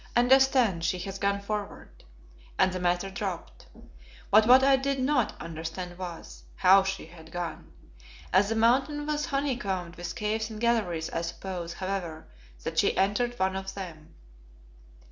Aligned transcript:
"I 0.15 0.21
understand 0.21 0.83
she 0.83 0.97
has 1.01 1.19
gone 1.19 1.41
forward," 1.41 2.05
and 2.57 2.73
the 2.73 2.79
matter 2.79 3.11
dropped. 3.11 3.67
But 4.31 4.47
what 4.47 4.63
I 4.63 4.75
did 4.75 4.99
not 4.99 5.39
understand 5.39 5.99
was 5.99 6.43
how 6.55 6.81
she 6.81 7.05
had 7.05 7.31
gone. 7.31 7.71
As 8.33 8.49
the 8.49 8.55
Mountain 8.55 9.05
was 9.05 9.27
honeycombed 9.27 9.97
with 9.97 10.15
caves 10.15 10.49
and 10.49 10.59
galleries, 10.59 11.11
I 11.11 11.21
suppose, 11.21 11.73
however, 11.73 12.25
that 12.63 12.79
she 12.79 12.97
entered 12.97 13.37
one 13.37 13.55
of 13.55 13.75
them. 13.75 14.15